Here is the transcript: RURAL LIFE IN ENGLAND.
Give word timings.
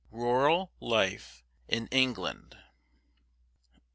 RURAL 0.09 0.71
LIFE 0.79 1.43
IN 1.67 1.87
ENGLAND. 1.91 2.57